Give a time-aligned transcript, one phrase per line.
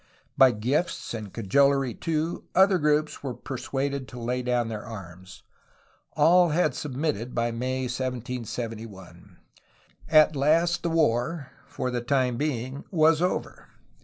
[0.35, 5.43] By gifts and cajolery, too, other groups were per suaded to lay down their arms.
[6.13, 9.37] All had submitted by May 1771.
[10.09, 13.67] At last the war, for the time being, was over.